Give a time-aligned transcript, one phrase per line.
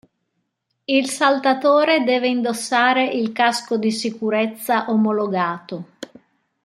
[0.85, 5.85] Il saltatore deve indossare il casco di sicurezza omologato.